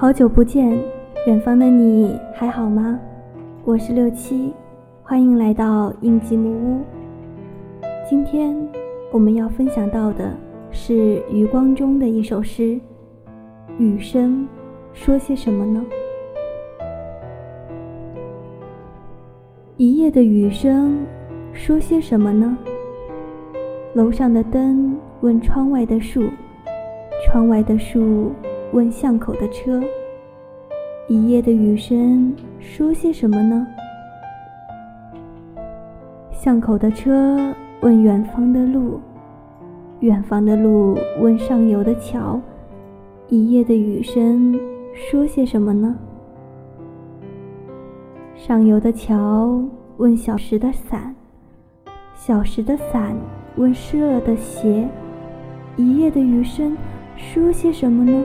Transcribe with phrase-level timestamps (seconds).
[0.00, 0.80] 好久不见，
[1.26, 3.00] 远方的你还好吗？
[3.64, 4.52] 我是六七，
[5.02, 6.80] 欢迎来到印记木屋。
[8.08, 8.56] 今天
[9.10, 10.32] 我们要分享到的
[10.70, 12.62] 是余光中的一首诗，
[13.76, 14.46] 《雨声
[14.92, 15.84] 说些什么呢？
[19.78, 21.04] 一夜的雨声
[21.52, 22.56] 说些什么呢？
[23.94, 26.22] 楼上的灯问窗外的树，
[27.26, 28.30] 窗外的树。
[28.72, 29.82] 问巷口的车，
[31.06, 33.66] 一夜的雨声说些什么呢？
[36.30, 39.00] 巷口的车问远方的路，
[40.00, 42.38] 远方的路问上游的桥，
[43.28, 44.54] 一夜的雨声
[44.92, 45.96] 说些什么呢？
[48.36, 49.64] 上游的桥
[49.96, 51.14] 问小时的伞，
[52.14, 53.16] 小时的伞
[53.56, 54.86] 问湿了的鞋，
[55.76, 56.76] 一夜的雨声
[57.16, 58.24] 说些什么呢？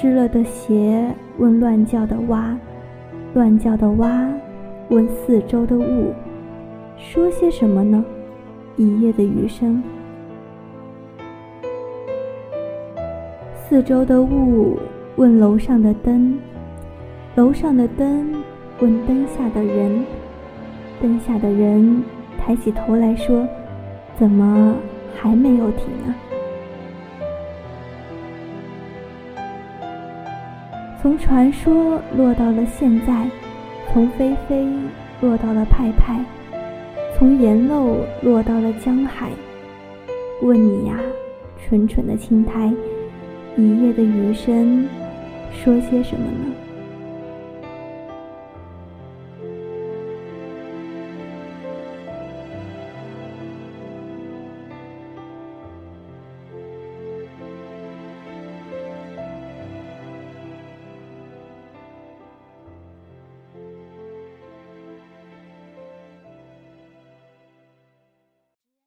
[0.00, 2.56] 湿了的鞋问乱叫的蛙，
[3.34, 4.32] 乱叫的蛙
[4.90, 6.14] 问四周的雾，
[6.96, 8.04] 说些什么呢？
[8.76, 9.82] 一夜的雨声。
[13.56, 14.78] 四周的雾
[15.16, 16.38] 问楼上的灯，
[17.34, 18.32] 楼上的灯
[18.78, 20.04] 问灯下的人，
[21.02, 22.04] 灯下的人
[22.38, 23.44] 抬起头来说
[24.16, 24.76] ：“怎么
[25.16, 26.14] 还没有停啊？”
[31.00, 33.30] 从传说落到了现在，
[33.92, 34.66] 从飞飞
[35.20, 36.18] 落到了派派，
[37.16, 39.30] 从盐漏落到了江海。
[40.42, 40.98] 问你呀，
[41.56, 42.72] 蠢蠢的青苔，
[43.56, 44.88] 一夜的雨声，
[45.52, 46.52] 说些什么呢？